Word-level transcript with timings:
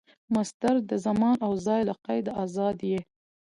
مصدر 0.35 0.75
د 0.89 0.91
زمان 1.05 1.35
او 1.45 1.51
ځای 1.65 1.81
له 1.89 1.95
قیده 2.05 2.31
آزاد 2.43 2.77
يي. 2.89 2.99